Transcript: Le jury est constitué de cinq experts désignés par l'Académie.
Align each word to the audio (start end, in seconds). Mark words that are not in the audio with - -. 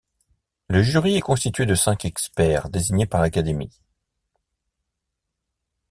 Le 0.67 0.81
jury 0.81 1.13
est 1.15 1.21
constitué 1.21 1.67
de 1.67 1.75
cinq 1.75 2.05
experts 2.05 2.71
désignés 2.71 3.05
par 3.05 3.21
l'Académie. 3.21 3.69